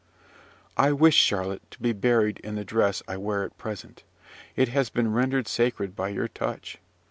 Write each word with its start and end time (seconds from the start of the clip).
"I 0.77 0.93
wish, 0.93 1.13
Charlotte, 1.15 1.61
to 1.69 1.79
be 1.79 1.93
buried 1.93 2.39
in 2.39 2.55
the 2.55 2.65
dress 2.65 3.03
I 3.07 3.17
wear 3.17 3.43
at 3.43 3.59
present: 3.59 4.01
it 4.55 4.69
has 4.69 4.89
been 4.89 5.13
rendered 5.13 5.47
sacred 5.47 5.95
by 5.95 6.09
your 6.09 6.27
touch. 6.27 6.79